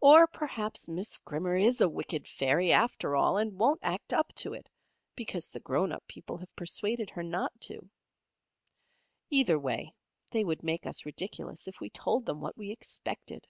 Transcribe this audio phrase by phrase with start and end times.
[0.00, 4.54] Or perhaps Miss Grimmer is a wicked fairy, after all, and won't act up to
[4.54, 4.68] it,
[5.14, 7.88] because the grown up people have persuaded her not to.
[9.30, 9.94] Either way,
[10.32, 13.46] they would make us ridiculous if we told them what we expected."